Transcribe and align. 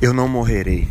Eu 0.00 0.14
não 0.14 0.26
morrerei, 0.26 0.88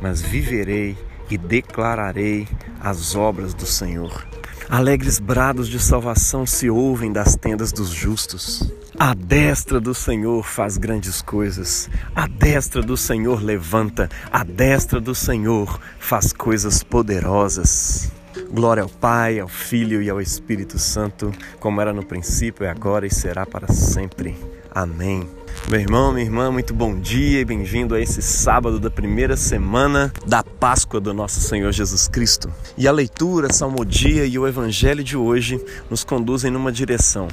mas 0.00 0.22
viverei 0.22 0.96
e 1.28 1.36
declararei 1.36 2.46
as 2.80 3.16
obras 3.16 3.52
do 3.52 3.66
Senhor. 3.66 4.24
Alegres 4.70 5.18
brados 5.18 5.68
de 5.68 5.80
salvação 5.80 6.46
se 6.46 6.70
ouvem 6.70 7.12
das 7.12 7.34
tendas 7.34 7.72
dos 7.72 7.90
justos. 7.90 8.72
A 8.96 9.12
destra 9.12 9.80
do 9.80 9.92
Senhor 9.92 10.44
faz 10.44 10.78
grandes 10.78 11.20
coisas. 11.20 11.90
A 12.14 12.28
destra 12.28 12.80
do 12.80 12.96
Senhor 12.96 13.42
levanta. 13.42 14.08
A 14.30 14.44
destra 14.44 15.00
do 15.00 15.16
Senhor 15.16 15.80
faz 15.98 16.32
coisas 16.32 16.80
poderosas. 16.84 18.12
Glória 18.52 18.84
ao 18.84 18.88
Pai, 18.88 19.40
ao 19.40 19.48
Filho 19.48 20.00
e 20.00 20.08
ao 20.08 20.20
Espírito 20.20 20.78
Santo, 20.78 21.32
como 21.58 21.80
era 21.80 21.92
no 21.92 22.04
princípio, 22.04 22.64
é 22.64 22.70
agora 22.70 23.04
e 23.04 23.10
será 23.10 23.44
para 23.44 23.66
sempre. 23.72 24.36
Amém. 24.70 25.28
Meu 25.66 25.80
irmão, 25.80 26.12
minha 26.12 26.26
irmã, 26.26 26.52
muito 26.52 26.74
bom 26.74 26.94
dia 26.94 27.40
e 27.40 27.44
bem-vindo 27.44 27.94
a 27.94 28.00
esse 28.00 28.20
sábado 28.20 28.78
da 28.78 28.90
primeira 28.90 29.34
semana 29.34 30.12
da 30.26 30.42
Páscoa 30.42 31.00
do 31.00 31.14
nosso 31.14 31.40
Senhor 31.40 31.72
Jesus 31.72 32.06
Cristo. 32.06 32.52
E 32.76 32.86
a 32.86 32.92
leitura, 32.92 33.46
a 33.48 33.52
salmodia 33.52 34.26
e 34.26 34.38
o 34.38 34.46
evangelho 34.46 35.02
de 35.02 35.16
hoje 35.16 35.58
nos 35.88 36.04
conduzem 36.04 36.50
numa 36.50 36.70
direção. 36.70 37.28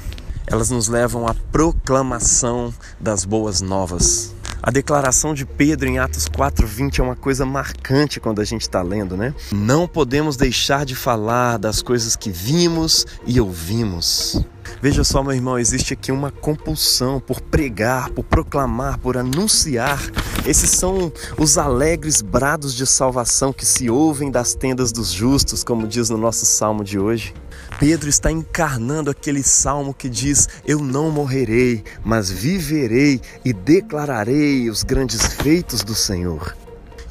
Elas 0.47 0.69
nos 0.69 0.87
levam 0.87 1.27
à 1.27 1.35
proclamação 1.51 2.73
das 2.97 3.25
boas 3.25 3.59
novas. 3.59 4.33
A 4.63 4.71
declaração 4.71 5.33
de 5.33 5.45
Pedro 5.45 5.89
em 5.89 5.99
Atos 5.99 6.29
4:20 6.29 6.99
é 6.99 7.03
uma 7.03 7.15
coisa 7.17 7.45
marcante 7.45 8.19
quando 8.19 8.39
a 8.39 8.45
gente 8.45 8.61
está 8.61 8.81
lendo, 8.81 9.17
né? 9.17 9.33
Não 9.51 9.87
podemos 9.87 10.37
deixar 10.37 10.85
de 10.85 10.95
falar 10.95 11.57
das 11.57 11.81
coisas 11.81 12.15
que 12.15 12.29
vimos 12.29 13.05
e 13.25 13.41
ouvimos. 13.41 14.39
Veja 14.81 15.03
só, 15.03 15.21
meu 15.21 15.31
irmão, 15.31 15.59
existe 15.59 15.93
aqui 15.93 16.11
uma 16.11 16.31
compulsão 16.31 17.19
por 17.19 17.39
pregar, 17.39 18.09
por 18.09 18.23
proclamar, 18.23 18.97
por 18.97 19.15
anunciar. 19.15 20.01
Esses 20.43 20.71
são 20.71 21.13
os 21.37 21.55
alegres 21.59 22.23
brados 22.23 22.73
de 22.73 22.87
salvação 22.87 23.53
que 23.53 23.63
se 23.63 23.91
ouvem 23.91 24.31
das 24.31 24.55
tendas 24.55 24.91
dos 24.91 25.11
justos, 25.11 25.63
como 25.63 25.87
diz 25.87 26.09
no 26.09 26.17
nosso 26.17 26.47
salmo 26.47 26.83
de 26.83 26.97
hoje. 26.97 27.31
Pedro 27.79 28.09
está 28.09 28.31
encarnando 28.31 29.11
aquele 29.11 29.43
salmo 29.43 29.93
que 29.93 30.09
diz: 30.09 30.49
Eu 30.65 30.79
não 30.79 31.11
morrerei, 31.11 31.83
mas 32.03 32.31
viverei 32.31 33.21
e 33.45 33.53
declararei 33.53 34.67
os 34.67 34.81
grandes 34.81 35.21
feitos 35.27 35.83
do 35.83 35.93
Senhor. 35.93 36.55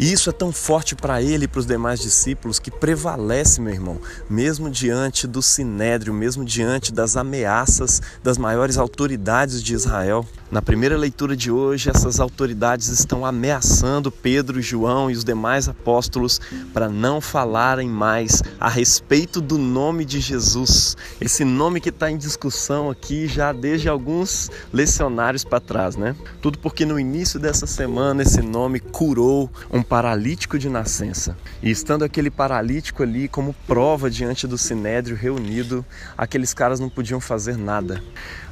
E 0.01 0.11
isso 0.11 0.31
é 0.31 0.33
tão 0.33 0.51
forte 0.51 0.97
para 0.97 1.21
ele 1.21 1.45
e 1.45 1.49
para 1.49 1.61
os 1.61 1.67
demais 1.67 2.01
discípulos 2.01 2.59
que 2.59 2.71
prevalece, 2.71 3.61
meu 3.61 3.75
irmão, 3.75 4.01
mesmo 4.31 4.71
diante 4.71 5.27
do 5.27 5.43
sinédrio, 5.43 6.15
mesmo 6.15 6.43
diante 6.43 6.91
das 6.91 7.19
ameaças 7.19 8.01
das 8.23 8.39
maiores 8.39 8.79
autoridades 8.79 9.63
de 9.63 9.75
Israel. 9.75 10.27
Na 10.51 10.61
primeira 10.61 10.97
leitura 10.97 11.37
de 11.37 11.49
hoje, 11.49 11.91
essas 11.91 12.19
autoridades 12.19 12.89
estão 12.89 13.25
ameaçando 13.25 14.11
Pedro, 14.11 14.61
João 14.61 15.09
e 15.09 15.15
os 15.15 15.23
demais 15.23 15.69
apóstolos 15.69 16.41
para 16.75 16.89
não 16.89 17.21
falarem 17.21 17.89
mais 17.89 18.43
a 18.59 18.69
respeito 18.69 19.41
do 19.41 19.57
nome 19.57 20.05
de 20.05 20.19
Jesus. 20.19 20.97
Esse 21.21 21.45
nome 21.45 21.81
que 21.81 21.91
está 21.91 22.11
em 22.11 22.17
discussão 22.17 22.91
aqui 22.91 23.29
já 23.29 23.53
desde 23.53 23.89
alguns 23.89 24.51
lecionários 24.73 25.45
para 25.45 25.61
trás, 25.61 25.95
né? 25.95 26.17
Tudo 26.43 26.59
porque 26.59 26.85
no 26.85 26.99
início 26.99 27.39
dessa 27.39 27.65
semana 27.65 28.23
esse 28.23 28.43
nome 28.43 28.81
curou 28.81 29.49
um 29.71 29.85
paralítico 29.85 30.59
de 30.59 30.69
nascença. 30.69 31.37
E 31.63 31.71
estando 31.71 32.05
aquele 32.05 32.29
paralítico 32.29 33.05
ali 33.05 33.29
como 33.29 33.55
prova 33.69 34.11
diante 34.11 34.49
do 34.49 34.59
sinédrio 34.59 35.17
reunido, 35.17 35.87
aqueles 36.19 36.53
caras 36.53 36.81
não 36.81 36.89
podiam 36.89 37.21
fazer 37.21 37.57
nada. 37.57 38.03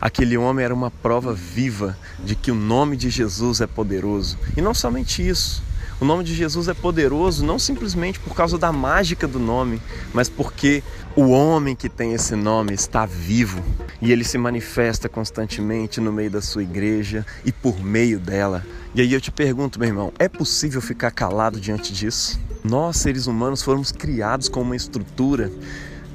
Aquele 0.00 0.36
homem 0.38 0.64
era 0.64 0.72
uma 0.72 0.92
prova 0.92 1.34
viva 1.34 1.87
de 2.22 2.34
que 2.34 2.50
o 2.50 2.54
nome 2.54 2.96
de 2.96 3.10
Jesus 3.10 3.60
é 3.60 3.66
poderoso. 3.66 4.38
E 4.56 4.60
não 4.60 4.74
somente 4.74 5.26
isso, 5.26 5.62
o 6.00 6.04
nome 6.04 6.22
de 6.22 6.32
Jesus 6.32 6.68
é 6.68 6.74
poderoso 6.74 7.44
não 7.44 7.58
simplesmente 7.58 8.20
por 8.20 8.32
causa 8.32 8.56
da 8.56 8.70
mágica 8.70 9.26
do 9.26 9.40
nome, 9.40 9.82
mas 10.14 10.28
porque 10.28 10.80
o 11.16 11.30
homem 11.30 11.74
que 11.74 11.88
tem 11.88 12.14
esse 12.14 12.36
nome 12.36 12.72
está 12.72 13.04
vivo 13.04 13.60
e 14.00 14.12
ele 14.12 14.22
se 14.22 14.38
manifesta 14.38 15.08
constantemente 15.08 16.00
no 16.00 16.12
meio 16.12 16.30
da 16.30 16.40
sua 16.40 16.62
igreja 16.62 17.26
e 17.44 17.50
por 17.50 17.82
meio 17.82 18.20
dela. 18.20 18.64
E 18.94 19.00
aí 19.00 19.12
eu 19.12 19.20
te 19.20 19.32
pergunto, 19.32 19.80
meu 19.80 19.88
irmão, 19.88 20.12
é 20.20 20.28
possível 20.28 20.80
ficar 20.80 21.10
calado 21.10 21.60
diante 21.60 21.92
disso? 21.92 22.38
Nós, 22.62 22.98
seres 22.98 23.26
humanos, 23.26 23.62
fomos 23.62 23.90
criados 23.90 24.48
com 24.48 24.62
uma 24.62 24.76
estrutura 24.76 25.50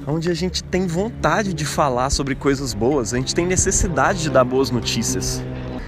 onde 0.06 0.30
a 0.30 0.34
gente 0.34 0.62
tem 0.64 0.86
vontade 0.86 1.52
de 1.52 1.64
falar 1.64 2.10
sobre 2.10 2.34
coisas 2.34 2.74
boas, 2.74 3.12
a 3.12 3.18
gente 3.18 3.34
tem 3.34 3.46
necessidade 3.46 4.22
de 4.22 4.30
dar 4.30 4.44
boas 4.44 4.70
notícias, 4.70 5.42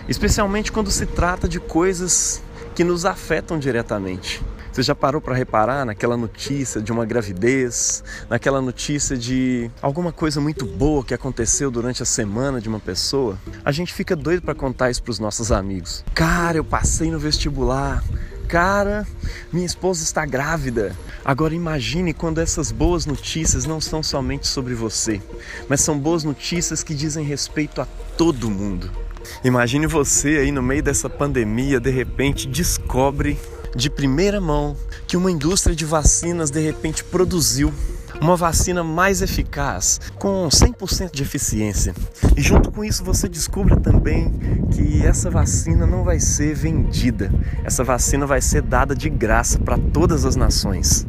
especialmente 0.09 0.73
quando 0.73 0.91
se 0.91 1.07
trata 1.07 1.49
de 1.49 1.61
coisas 1.61 2.43
que 2.75 2.85
nos 2.85 3.05
afetam 3.05 3.59
diretamente. 3.59 4.43
Você 4.77 4.83
já 4.83 4.95
parou 4.95 5.23
para 5.23 5.35
reparar 5.35 5.87
naquela 5.87 6.19
notícia 6.19 6.83
de 6.83 6.93
uma 6.93 7.07
gravidez, 7.07 8.05
naquela 8.29 8.61
notícia 8.61 9.17
de 9.17 9.71
alguma 9.81 10.13
coisa 10.13 10.39
muito 10.39 10.67
boa 10.67 11.03
que 11.03 11.15
aconteceu 11.15 11.71
durante 11.71 12.03
a 12.03 12.05
semana 12.05 12.61
de 12.61 12.69
uma 12.69 12.79
pessoa? 12.79 13.39
A 13.65 13.73
gente 13.73 13.95
fica 13.95 14.15
doido 14.15 14.43
para 14.43 14.55
contar 14.55 14.91
isso 14.91 15.03
para 15.03 15.13
os 15.13 15.19
nossos 15.19 15.51
amigos. 15.51 16.05
Cara, 16.15 16.59
eu 16.59 16.65
passei 16.65 17.11
no 17.11 17.19
vestibular. 17.19 18.05
Cara, 18.49 19.07
minha 19.51 19.65
esposa 19.65 20.05
está 20.05 20.27
grávida. 20.27 20.95
Agora 21.25 21.55
imagine 21.55 22.13
quando 22.13 22.39
essas 22.39 22.71
boas 22.71 23.07
notícias 23.07 23.65
não 23.65 23.81
são 23.81 24.03
somente 24.03 24.47
sobre 24.47 24.75
você, 24.75 25.23
mas 25.71 25.81
são 25.81 25.99
boas 25.99 26.23
notícias 26.23 26.83
que 26.83 26.95
dizem 26.95 27.25
respeito 27.25 27.81
a 27.81 27.87
todo 28.19 28.51
mundo. 28.51 29.06
Imagine 29.45 29.87
você 29.87 30.39
aí 30.39 30.51
no 30.51 30.63
meio 30.63 30.83
dessa 30.83 31.09
pandemia, 31.09 31.81
de 31.81 31.91
repente 31.91 32.49
descobre 32.49 33.39
de 33.75 33.91
primeira 33.91 34.41
mão 34.41 34.77
que 35.07 35.17
uma 35.17 35.31
indústria 35.31 35.77
de 35.77 35.85
vacinas 35.85 36.51
de 36.51 36.61
repente 36.61 37.05
produziu 37.05 37.73
uma 38.21 38.37
vacina 38.37 38.83
mais 38.83 39.21
eficaz, 39.21 40.01
com 40.19 40.49
100% 40.49 41.13
de 41.13 41.23
eficiência. 41.23 41.95
E 42.37 42.41
junto 42.41 42.71
com 42.71 42.85
isso 42.85 43.05
você 43.05 43.29
descobre 43.29 43.77
também 43.77 44.33
que 44.73 45.05
essa 45.05 45.31
vacina 45.31 45.87
não 45.87 46.03
vai 46.03 46.19
ser 46.19 46.55
vendida, 46.55 47.31
essa 47.63 47.85
vacina 47.85 48.27
vai 48.27 48.41
ser 48.41 48.63
dada 48.63 48.95
de 48.95 49.11
graça 49.11 49.59
para 49.59 49.79
todas 49.79 50.25
as 50.25 50.37
nações. 50.37 51.07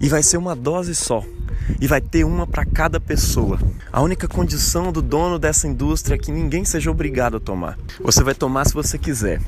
E 0.00 0.08
vai 0.08 0.22
ser 0.22 0.38
uma 0.38 0.56
dose 0.56 0.94
só, 0.94 1.22
e 1.80 1.86
vai 1.86 2.00
ter 2.00 2.24
uma 2.24 2.46
para 2.46 2.64
cada 2.64 2.98
pessoa. 2.98 3.58
A 3.92 4.00
única 4.00 4.26
condição 4.26 4.92
do 4.92 5.02
dono 5.02 5.38
dessa 5.38 5.66
indústria 5.66 6.14
é 6.14 6.18
que 6.18 6.32
ninguém 6.32 6.64
seja 6.64 6.90
obrigado 6.90 7.36
a 7.36 7.40
tomar. 7.40 7.78
Você 8.02 8.22
vai 8.22 8.34
tomar 8.34 8.66
se 8.66 8.74
você 8.74 8.96
quiser, 8.96 9.40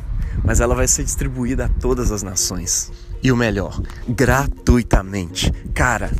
mas 0.44 0.60
ela 0.60 0.74
vai 0.74 0.88
ser 0.88 1.04
distribuída 1.04 1.66
a 1.66 1.68
todas 1.68 2.10
as 2.12 2.22
nações. 2.22 2.90
E 3.22 3.30
o 3.30 3.36
melhor, 3.36 3.80
gratuitamente. 4.08 5.52
Cara, 5.72 6.10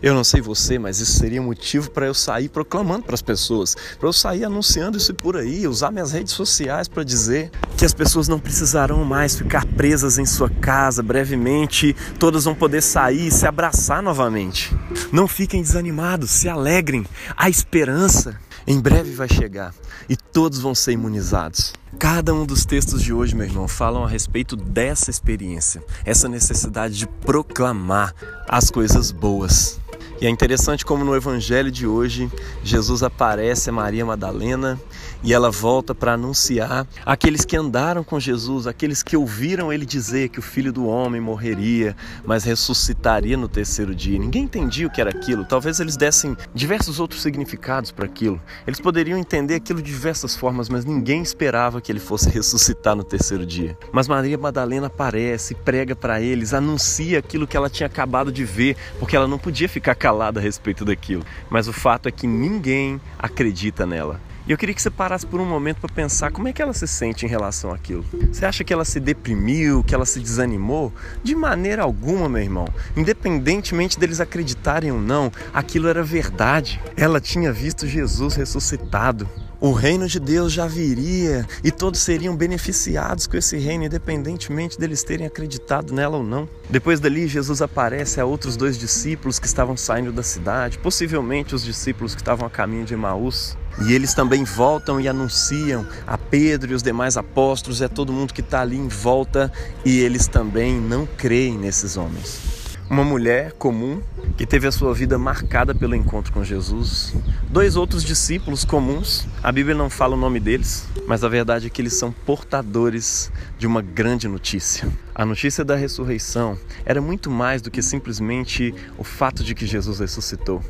eu 0.00 0.14
não 0.14 0.22
sei 0.22 0.40
você, 0.40 0.78
mas 0.78 1.00
isso 1.00 1.18
seria 1.18 1.42
motivo 1.42 1.90
para 1.90 2.06
eu 2.06 2.14
sair 2.14 2.48
proclamando 2.48 3.04
para 3.04 3.14
as 3.14 3.22
pessoas, 3.22 3.76
para 3.98 4.08
eu 4.08 4.12
sair 4.12 4.44
anunciando 4.44 4.96
isso 4.96 5.12
por 5.12 5.36
aí, 5.36 5.66
usar 5.66 5.90
minhas 5.90 6.12
redes 6.12 6.32
sociais 6.32 6.86
para 6.86 7.02
dizer 7.02 7.50
que 7.76 7.84
as 7.84 7.92
pessoas 7.92 8.28
não 8.28 8.38
precisarão 8.38 9.04
mais 9.04 9.34
ficar 9.34 9.66
presas 9.66 10.18
em 10.18 10.24
sua 10.24 10.48
casa 10.48 11.02
brevemente, 11.02 11.96
todas 12.16 12.44
vão 12.44 12.54
poder 12.54 12.80
sair 12.80 13.26
e 13.26 13.32
se 13.32 13.44
abraçar 13.44 14.00
novamente. 14.00 14.72
Não 15.10 15.26
fiquem 15.26 15.62
desanimados, 15.62 16.30
se 16.30 16.48
alegrem. 16.48 17.04
A 17.36 17.50
esperança 17.50 18.38
em 18.66 18.80
breve 18.80 19.12
vai 19.12 19.28
chegar 19.28 19.74
e 20.08 20.16
todos 20.16 20.60
vão 20.60 20.74
ser 20.76 20.92
imunizados. 20.92 21.72
Cada 21.98 22.34
um 22.34 22.44
dos 22.46 22.64
textos 22.64 23.02
de 23.02 23.12
hoje, 23.12 23.34
meu 23.34 23.46
irmão, 23.46 23.68
falam 23.68 24.04
a 24.04 24.08
respeito 24.08 24.56
dessa 24.56 25.10
experiência, 25.10 25.84
essa 26.04 26.28
necessidade 26.28 26.96
de 26.96 27.06
proclamar 27.06 28.14
as 28.48 28.70
coisas 28.70 29.12
boas. 29.12 29.78
E 30.20 30.26
é 30.26 30.30
interessante 30.30 30.84
como 30.84 31.04
no 31.04 31.14
evangelho 31.14 31.70
de 31.70 31.86
hoje, 31.86 32.30
Jesus 32.62 33.02
aparece 33.02 33.70
a 33.70 33.72
Maria 33.72 34.06
Madalena 34.06 34.80
e 35.22 35.32
ela 35.32 35.50
volta 35.50 35.94
para 35.94 36.14
anunciar 36.14 36.86
aqueles 37.06 37.44
que 37.44 37.56
andaram 37.56 38.02
com 38.02 38.18
Jesus, 38.18 38.66
aqueles 38.66 39.02
que 39.02 39.16
ouviram 39.16 39.72
ele 39.72 39.86
dizer 39.86 40.28
que 40.28 40.38
o 40.38 40.42
filho 40.42 40.72
do 40.72 40.86
homem 40.86 41.20
morreria, 41.20 41.96
mas 42.24 42.44
ressuscitaria 42.44 43.36
no 43.36 43.48
terceiro 43.48 43.94
dia. 43.94 44.18
Ninguém 44.18 44.44
entendia 44.44 44.86
o 44.86 44.90
que 44.90 45.00
era 45.00 45.10
aquilo. 45.10 45.44
Talvez 45.44 45.78
eles 45.80 45.96
dessem 45.96 46.36
diversos 46.54 46.98
outros 46.98 47.22
significados 47.22 47.90
para 47.90 48.06
aquilo. 48.06 48.40
Eles 48.66 48.80
poderiam 48.80 49.18
entender 49.18 49.54
aquilo 49.54 49.80
de 49.80 49.90
diversas 49.90 50.34
formas, 50.34 50.68
mas 50.68 50.84
ninguém 50.84 51.22
esperava 51.22 51.80
que 51.80 51.92
ele 51.92 52.00
fosse 52.00 52.28
ressuscitar 52.30 52.96
no 52.96 53.04
terceiro 53.04 53.46
dia. 53.46 53.76
Mas 53.92 54.08
Maria 54.08 54.36
Madalena 54.36 54.88
aparece, 54.88 55.54
prega 55.54 55.94
para 55.94 56.20
eles, 56.20 56.52
anuncia 56.52 57.18
aquilo 57.18 57.46
que 57.46 57.56
ela 57.56 57.70
tinha 57.70 57.86
acabado 57.86 58.32
de 58.32 58.44
ver, 58.44 58.76
porque 58.98 59.14
ela 59.14 59.28
não 59.28 59.38
podia 59.38 59.68
ficar 59.68 59.94
calada 59.94 60.40
a 60.40 60.42
respeito 60.42 60.84
daquilo. 60.84 61.24
Mas 61.48 61.68
o 61.68 61.72
fato 61.72 62.08
é 62.08 62.12
que 62.12 62.26
ninguém 62.26 63.00
acredita 63.18 63.86
nela. 63.86 64.20
E 64.46 64.50
eu 64.50 64.58
queria 64.58 64.74
que 64.74 64.82
você 64.82 64.90
parasse 64.90 65.24
por 65.24 65.40
um 65.40 65.44
momento 65.44 65.80
para 65.80 65.94
pensar 65.94 66.32
como 66.32 66.48
é 66.48 66.52
que 66.52 66.60
ela 66.60 66.72
se 66.72 66.86
sente 66.88 67.24
em 67.24 67.28
relação 67.28 67.72
àquilo. 67.72 68.04
Você 68.32 68.44
acha 68.44 68.64
que 68.64 68.72
ela 68.72 68.84
se 68.84 68.98
deprimiu, 68.98 69.84
que 69.84 69.94
ela 69.94 70.04
se 70.04 70.18
desanimou? 70.18 70.92
De 71.22 71.34
maneira 71.34 71.82
alguma, 71.82 72.28
meu 72.28 72.42
irmão. 72.42 72.66
Independentemente 72.96 74.00
deles 74.00 74.20
acreditarem 74.20 74.90
ou 74.90 75.00
não, 75.00 75.30
aquilo 75.54 75.86
era 75.86 76.02
verdade. 76.02 76.80
Ela 76.96 77.20
tinha 77.20 77.52
visto 77.52 77.86
Jesus 77.86 78.34
ressuscitado. 78.34 79.28
O 79.64 79.70
reino 79.70 80.08
de 80.08 80.18
Deus 80.18 80.52
já 80.52 80.66
viria 80.66 81.46
e 81.62 81.70
todos 81.70 82.00
seriam 82.00 82.34
beneficiados 82.34 83.28
com 83.28 83.36
esse 83.36 83.56
reino, 83.56 83.84
independentemente 83.84 84.76
deles 84.76 85.04
terem 85.04 85.24
acreditado 85.24 85.94
nela 85.94 86.16
ou 86.16 86.24
não. 86.24 86.48
Depois 86.68 86.98
dali, 86.98 87.28
Jesus 87.28 87.62
aparece 87.62 88.20
a 88.20 88.24
outros 88.24 88.56
dois 88.56 88.76
discípulos 88.76 89.38
que 89.38 89.46
estavam 89.46 89.76
saindo 89.76 90.10
da 90.10 90.24
cidade, 90.24 90.78
possivelmente 90.78 91.54
os 91.54 91.62
discípulos 91.62 92.12
que 92.12 92.20
estavam 92.20 92.44
a 92.44 92.50
caminho 92.50 92.84
de 92.84 92.94
Emaús. 92.94 93.56
E 93.86 93.92
eles 93.92 94.14
também 94.14 94.42
voltam 94.42 95.00
e 95.00 95.06
anunciam 95.06 95.86
a 96.08 96.18
Pedro 96.18 96.72
e 96.72 96.74
os 96.74 96.82
demais 96.82 97.16
apóstolos, 97.16 97.80
é 97.80 97.86
todo 97.86 98.12
mundo 98.12 98.34
que 98.34 98.40
está 98.40 98.62
ali 98.62 98.76
em 98.76 98.88
volta, 98.88 99.52
e 99.84 100.00
eles 100.00 100.26
também 100.26 100.80
não 100.80 101.06
creem 101.06 101.56
nesses 101.56 101.96
homens 101.96 102.62
uma 102.92 103.04
mulher 103.04 103.52
comum 103.52 104.02
que 104.36 104.44
teve 104.44 104.66
a 104.66 104.72
sua 104.72 104.92
vida 104.92 105.16
marcada 105.16 105.74
pelo 105.74 105.96
encontro 105.96 106.30
com 106.30 106.44
Jesus, 106.44 107.14
dois 107.52 107.76
outros 107.76 108.02
discípulos 108.02 108.64
comuns, 108.64 109.28
a 109.42 109.52
Bíblia 109.52 109.76
não 109.76 109.90
fala 109.90 110.16
o 110.16 110.18
nome 110.18 110.40
deles, 110.40 110.88
mas 111.06 111.22
a 111.22 111.28
verdade 111.28 111.66
é 111.66 111.70
que 111.70 111.82
eles 111.82 111.92
são 111.92 112.10
portadores 112.10 113.30
de 113.58 113.66
uma 113.66 113.82
grande 113.82 114.26
notícia. 114.26 114.88
A 115.14 115.26
notícia 115.26 115.62
da 115.62 115.76
ressurreição 115.76 116.58
era 116.86 116.98
muito 116.98 117.30
mais 117.30 117.60
do 117.60 117.70
que 117.70 117.82
simplesmente 117.82 118.74
o 118.96 119.04
fato 119.04 119.44
de 119.44 119.54
que 119.54 119.66
Jesus 119.66 120.00
ressuscitou. 120.00 120.62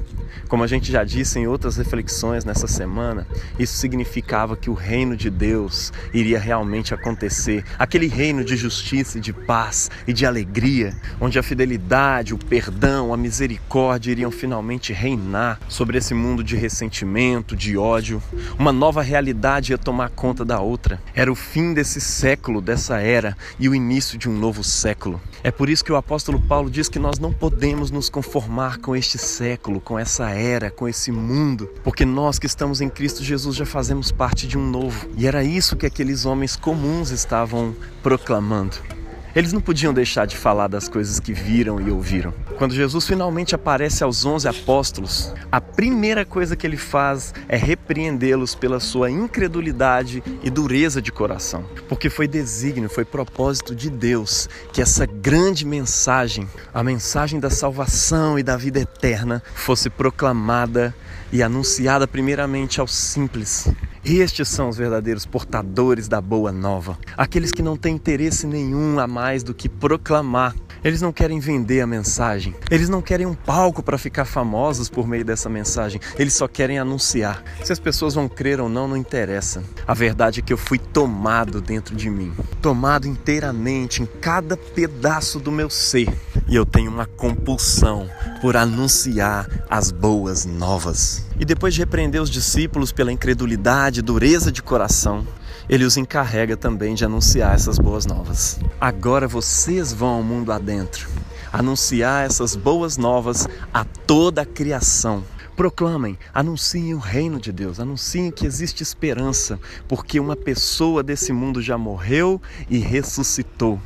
Como 0.49 0.65
a 0.65 0.67
gente 0.67 0.91
já 0.91 1.05
disse 1.05 1.39
em 1.39 1.47
outras 1.47 1.77
reflexões 1.77 2.45
nessa 2.45 2.67
semana, 2.67 3.27
isso 3.57 3.77
significava 3.77 4.57
que 4.57 4.69
o 4.69 4.75
reino 4.75 5.17
de 5.17 5.31
Deus 5.31 5.93
iria 6.13 6.41
realmente 6.41 6.93
acontecer 6.93 7.65
aquele 7.79 8.09
reino 8.09 8.45
de 8.45 8.57
justiça 8.57 9.19
e 9.19 9.21
de 9.21 9.33
paz 9.33 9.89
e 10.09 10.13
de 10.13 10.27
alegria, 10.27 10.93
onde 11.21 11.39
a 11.39 11.43
fidelidade, 11.43 12.35
o 12.35 12.39
perdão, 12.39 13.15
a 13.15 13.17
misericórdia 13.17 14.11
iriam 14.11 14.31
finalmente 14.33 14.93
reinar 14.93 15.61
sobre 15.69 15.99
esse 15.99 16.15
mundo 16.15 16.43
de 16.43 16.57
ressentimento, 16.73 17.55
de 17.55 17.77
ódio. 17.77 18.23
Uma 18.59 18.73
nova 18.73 19.03
realidade 19.03 19.73
ia 19.73 19.79
tomar 19.79 20.09
conta 20.11 20.45
da 20.45 20.61
outra. 20.61 21.01
Era 21.15 21.31
o 21.31 21.35
fim 21.35 21.75
desse 21.75 22.01
século, 22.01 22.61
dessa 22.61 22.99
era 22.99 23.37
e 23.59 23.69
o 23.69 23.75
início 23.75 24.19
de 24.19 24.29
um 24.29 24.37
novo 24.37 24.65
século. 24.65 25.21
É 25.45 25.51
por 25.51 25.69
isso 25.69 25.85
que 25.85 25.93
o 25.93 25.97
apóstolo 25.97 26.41
Paulo 26.41 26.71
diz 26.71 26.89
que 26.89 26.99
nós 26.99 27.19
não 27.19 27.33
podemos 27.33 27.91
nos 27.91 28.09
conformar 28.09 28.79
com 28.79 28.97
este 28.97 29.19
século, 29.19 29.81
com 29.81 29.99
essa 29.99 30.31
era, 30.31 30.71
com 30.71 30.89
esse 30.89 31.13
mundo, 31.13 31.69
porque 31.85 32.05
nós 32.05 32.39
que 32.39 32.47
estamos 32.47 32.81
em 32.81 32.89
Cristo 32.89 33.23
Jesus 33.23 33.57
já 33.57 33.67
fazemos 33.67 34.11
parte 34.11 34.47
de 34.47 34.57
um 34.57 34.67
novo. 34.67 35.09
E 35.17 35.27
era 35.27 35.45
isso 35.45 35.77
que 35.77 35.87
aqueles 35.87 36.25
homens 36.25 36.57
comuns 36.57 37.11
estavam 37.11 37.75
proclamando. 38.03 38.92
Eles 39.35 39.53
não 39.53 39.63
podiam 39.63 39.95
deixar 39.95 40.27
de 40.27 40.37
falar 40.37 40.69
das 40.69 40.89
coisas 40.89 41.19
que 41.19 41.33
viram 41.33 41.81
e 41.81 41.91
ouviram. 41.91 42.35
Quando 42.59 42.75
Jesus 42.75 43.07
finalmente 43.07 43.55
aparece 43.55 44.05
aos 44.05 44.27
onze 44.27 44.47
apóstolos, 44.47 45.33
a 45.51 45.59
primeira 45.59 46.25
coisa 46.25 46.55
que 46.55 46.67
ele 46.67 46.77
faz 46.77 47.33
é 47.49 47.57
repreendê-los 47.57 48.55
pela 48.55 48.79
sua 48.79 49.11
incredulidade 49.11 50.23
e 50.43 50.51
dureza 50.51 51.01
de 51.01 51.11
coração. 51.11 51.65
Porque 51.89 52.11
foi 52.11 52.29
desígnio, 52.29 52.91
foi 52.91 53.07
propósito 53.07 53.75
de 53.75 53.89
Deus 53.89 54.51
que 54.71 54.83
essa 54.83 55.07
grande 55.07 55.65
mensagem, 55.65 56.47
a 56.73 56.83
mensagem 56.83 57.41
da 57.41 57.49
salvação 57.49 58.39
e 58.39 58.43
da 58.43 58.57
vida 58.59 58.81
eterna, 58.81 59.43
fosse 59.55 59.89
proclamada 59.89 60.95
e 61.33 61.43
anunciada 61.43 62.07
primeiramente 62.07 62.81
aos 62.81 62.95
simples. 62.95 63.67
Estes 64.05 64.49
são 64.49 64.69
os 64.69 64.77
verdadeiros 64.77 65.25
portadores 65.25 66.09
da 66.09 66.21
boa 66.21 66.51
nova, 66.51 66.99
aqueles 67.17 67.53
que 67.53 67.63
não 67.63 67.77
têm 67.77 67.95
interesse 67.95 68.47
nenhum 68.47 68.99
a 68.99 69.07
mais 69.07 69.43
do 69.43 69.55
que 69.55 69.69
proclamar 69.69 70.55
eles 70.85 71.01
não 71.01 71.13
querem 71.13 71.39
vender 71.39 71.81
a 71.81 71.87
mensagem. 71.87 72.57
Eles 72.69 72.89
não 72.89 73.01
querem 73.01 73.25
um 73.25 73.35
palco 73.35 73.85
para 73.85 73.97
ficar 73.97 74.25
famosos 74.25 74.89
por 74.89 75.07
meio 75.07 75.25
dessa 75.25 75.49
mensagem. 75.49 76.01
Eles 76.19 76.35
só 76.35 76.49
querem 76.49 76.77
anunciar. 76.77 77.43
Se 77.63 77.73
as 77.73 77.79
pessoas 77.79 78.15
vão 78.15 78.29
crer 78.29 78.61
ou 78.61 78.69
não, 78.69 78.89
não 78.89 78.97
interessa. 78.97 79.63
A 79.87 79.95
verdade 79.95 80.41
é 80.41 80.43
que 80.43 80.53
eu 80.53 80.59
fui 80.59 80.79
tomado 80.79 81.61
dentro 81.61 81.95
de 81.95 82.11
mim 82.11 82.33
tomado 82.63 83.09
inteiramente 83.09 84.03
em 84.03 84.07
cada 84.07 84.57
pedaço 84.57 85.41
do 85.41 85.51
meu 85.51 85.69
ser. 85.69 86.09
E 86.49 86.57
eu 86.57 86.67
tenho 86.67 86.91
uma 86.91 87.07
compulsão 87.07 88.09
por 88.41 88.57
anunciar 88.57 89.49
as 89.71 89.91
boas 89.91 90.45
novas. 90.45 91.27
E 91.39 91.45
depois 91.45 91.75
de 91.75 91.81
repreender 91.81 92.21
os 92.21 92.31
discípulos 92.31 92.93
pela 92.93 93.13
incredulidade 93.13 94.01
e 94.01 94.03
dureza 94.03 94.53
de 94.53 94.63
coração, 94.63 95.27
ele 95.69 95.85
os 95.85 95.97
encarrega 95.97 96.57
também 96.57 96.95
de 96.95 97.05
anunciar 97.05 97.55
essas 97.55 97.79
boas 97.79 98.05
novas. 98.05 98.59
Agora 98.81 99.29
vocês 99.29 99.93
vão 99.93 100.09
ao 100.11 100.23
mundo 100.23 100.53
adentro, 100.53 101.09
anunciar 101.53 102.27
essas 102.27 102.57
boas 102.57 102.97
novas 102.97 103.49
a 103.73 103.85
toda 103.85 104.43
a 104.43 104.47
criação. 104.47 105.25
Proclamem, 105.57 106.19
anunciem 106.33 106.95
o 106.95 106.99
reino 106.99 107.39
de 107.39 107.53
Deus, 107.53 107.79
anunciem 107.79 108.31
que 108.31 108.47
existe 108.47 108.83
esperança, 108.83 109.61
porque 109.87 110.19
uma 110.19 110.35
pessoa 110.35 111.03
desse 111.03 111.33
mundo 111.33 111.61
já 111.61 111.77
morreu 111.77 112.41
e 112.69 112.79
ressuscitou. 112.79 113.79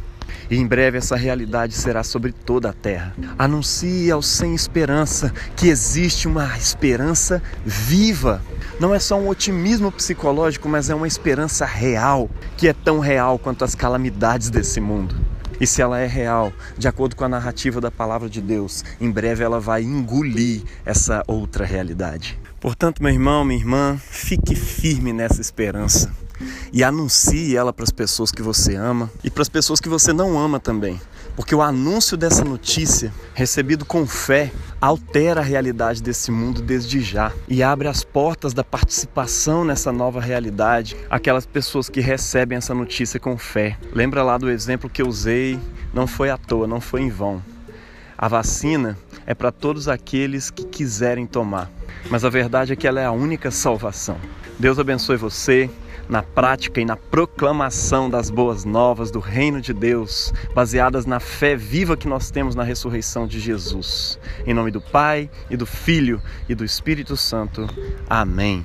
E 0.50 0.56
em 0.56 0.66
breve 0.66 0.98
essa 0.98 1.16
realidade 1.16 1.74
será 1.74 2.02
sobre 2.02 2.32
toda 2.32 2.70
a 2.70 2.72
terra. 2.72 3.14
Anuncie 3.38 4.10
aos 4.10 4.26
sem 4.26 4.54
esperança 4.54 5.32
que 5.54 5.68
existe 5.68 6.28
uma 6.28 6.56
esperança 6.56 7.42
viva. 7.64 8.42
Não 8.78 8.94
é 8.94 8.98
só 8.98 9.18
um 9.18 9.28
otimismo 9.28 9.90
psicológico, 9.90 10.68
mas 10.68 10.90
é 10.90 10.94
uma 10.94 11.06
esperança 11.06 11.64
real, 11.64 12.30
que 12.56 12.68
é 12.68 12.72
tão 12.72 12.98
real 12.98 13.38
quanto 13.38 13.64
as 13.64 13.74
calamidades 13.74 14.50
desse 14.50 14.80
mundo. 14.80 15.14
E 15.58 15.66
se 15.66 15.80
ela 15.80 15.98
é 15.98 16.06
real, 16.06 16.52
de 16.76 16.86
acordo 16.86 17.16
com 17.16 17.24
a 17.24 17.28
narrativa 17.28 17.80
da 17.80 17.90
palavra 17.90 18.28
de 18.28 18.42
Deus, 18.42 18.84
em 19.00 19.10
breve 19.10 19.42
ela 19.42 19.58
vai 19.58 19.82
engolir 19.82 20.62
essa 20.84 21.24
outra 21.26 21.64
realidade. 21.64 22.38
Portanto, 22.60 23.02
meu 23.02 23.12
irmão, 23.12 23.44
minha 23.44 23.58
irmã, 23.58 23.98
fique 23.98 24.54
firme 24.54 25.12
nessa 25.12 25.40
esperança 25.40 26.10
e 26.72 26.82
anuncie 26.82 27.56
ela 27.56 27.72
para 27.72 27.84
as 27.84 27.90
pessoas 27.90 28.30
que 28.30 28.42
você 28.42 28.74
ama 28.74 29.10
e 29.22 29.30
para 29.30 29.42
as 29.42 29.48
pessoas 29.48 29.80
que 29.80 29.88
você 29.88 30.12
não 30.12 30.38
ama 30.38 30.60
também. 30.60 31.00
Porque 31.34 31.54
o 31.54 31.60
anúncio 31.60 32.16
dessa 32.16 32.42
notícia, 32.42 33.12
recebido 33.34 33.84
com 33.84 34.06
fé, 34.06 34.50
altera 34.80 35.40
a 35.40 35.44
realidade 35.44 36.02
desse 36.02 36.30
mundo 36.30 36.62
desde 36.62 37.00
já 37.00 37.30
e 37.46 37.62
abre 37.62 37.88
as 37.88 38.02
portas 38.02 38.54
da 38.54 38.64
participação 38.64 39.62
nessa 39.62 39.92
nova 39.92 40.20
realidade 40.20 40.96
aquelas 41.10 41.44
pessoas 41.44 41.90
que 41.90 42.00
recebem 42.00 42.56
essa 42.56 42.74
notícia 42.74 43.20
com 43.20 43.36
fé. 43.36 43.76
Lembra 43.92 44.22
lá 44.22 44.38
do 44.38 44.50
exemplo 44.50 44.88
que 44.88 45.02
eu 45.02 45.08
usei? 45.08 45.60
Não 45.92 46.06
foi 46.06 46.30
à 46.30 46.38
toa, 46.38 46.66
não 46.66 46.80
foi 46.80 47.02
em 47.02 47.10
vão. 47.10 47.42
A 48.16 48.28
vacina 48.28 48.96
é 49.26 49.34
para 49.34 49.52
todos 49.52 49.88
aqueles 49.88 50.50
que 50.50 50.64
quiserem 50.64 51.26
tomar, 51.26 51.70
mas 52.08 52.24
a 52.24 52.30
verdade 52.30 52.72
é 52.72 52.76
que 52.76 52.86
ela 52.86 53.00
é 53.00 53.04
a 53.04 53.12
única 53.12 53.50
salvação. 53.50 54.16
Deus 54.58 54.78
abençoe 54.78 55.18
você 55.18 55.68
na 56.08 56.22
prática 56.22 56.80
e 56.80 56.84
na 56.84 56.96
proclamação 56.96 58.08
das 58.08 58.30
boas 58.30 58.64
novas 58.64 59.10
do 59.10 59.18
reino 59.18 59.60
de 59.60 59.72
Deus, 59.72 60.32
baseadas 60.54 61.06
na 61.06 61.20
fé 61.20 61.56
viva 61.56 61.96
que 61.96 62.08
nós 62.08 62.30
temos 62.30 62.54
na 62.54 62.62
ressurreição 62.62 63.26
de 63.26 63.40
Jesus. 63.40 64.18
Em 64.46 64.54
nome 64.54 64.70
do 64.70 64.80
Pai 64.80 65.30
e 65.50 65.56
do 65.56 65.66
Filho 65.66 66.20
e 66.48 66.54
do 66.54 66.64
Espírito 66.64 67.16
Santo. 67.16 67.66
Amém. 68.08 68.64